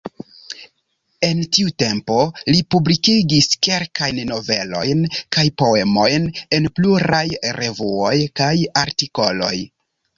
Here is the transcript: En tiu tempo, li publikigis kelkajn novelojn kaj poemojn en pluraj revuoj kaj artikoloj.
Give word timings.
En 1.27 1.41
tiu 1.57 1.73
tempo, 1.83 2.17
li 2.53 2.63
publikigis 2.77 3.49
kelkajn 3.69 4.23
novelojn 4.33 5.05
kaj 5.37 5.47
poemojn 5.63 6.29
en 6.61 6.69
pluraj 6.81 7.25
revuoj 7.63 8.19
kaj 8.43 8.53
artikoloj. 8.87 9.57